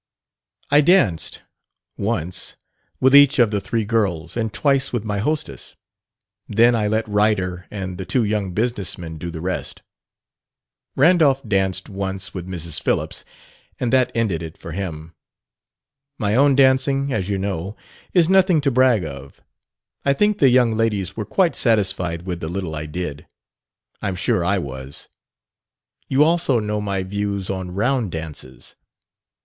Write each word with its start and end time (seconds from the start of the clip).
I 0.71 0.81
danced 0.81 1.43
once 1.95 2.55
with 2.99 3.15
each 3.15 3.37
of 3.37 3.51
the 3.51 3.61
three 3.61 3.85
girls, 3.85 4.35
and 4.35 4.51
twice 4.51 4.91
with 4.91 5.03
my 5.05 5.19
hostess; 5.19 5.75
then 6.49 6.73
I 6.75 6.87
let 6.87 7.07
Ryder 7.07 7.67
and 7.69 7.99
the 7.99 8.05
two 8.07 8.23
young 8.23 8.51
business 8.53 8.97
men 8.97 9.19
do 9.19 9.29
the 9.29 9.41
rest. 9.41 9.83
Randolph 10.95 11.47
danced 11.47 11.87
once 11.87 12.33
with 12.33 12.47
Mrs. 12.47 12.81
Phillips, 12.81 13.23
and 13.79 13.93
that 13.93 14.11
ended 14.15 14.41
it 14.41 14.57
for 14.57 14.71
him. 14.71 15.13
My 16.17 16.33
own 16.35 16.55
dancing, 16.55 17.13
as 17.13 17.29
you 17.29 17.37
know, 17.37 17.77
is 18.11 18.27
nothing 18.27 18.59
to 18.61 18.71
brag 18.71 19.03
of: 19.05 19.41
I 20.03 20.13
think 20.13 20.39
the 20.39 20.49
young 20.49 20.75
ladies 20.75 21.15
were 21.15 21.25
quite 21.25 21.55
satisfied 21.55 22.23
with 22.23 22.39
the 22.39 22.49
little 22.49 22.73
I 22.73 22.87
did. 22.87 23.27
I'm 24.01 24.15
sure 24.15 24.43
I 24.43 24.57
was. 24.57 25.09
You 26.07 26.23
also 26.23 26.59
know 26.59 26.81
my 26.81 27.03
views 27.03 27.51
on 27.51 27.75
round 27.75 28.11
dances. 28.11 28.75